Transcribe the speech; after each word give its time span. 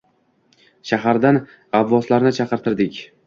Shahardan 0.91 1.37
g`avvoslarni 1.77 2.33
chaqirtirdik 2.41 3.01